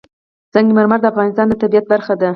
[0.53, 2.29] سنگ مرمر د افغانستان د طبیعت برخه ده.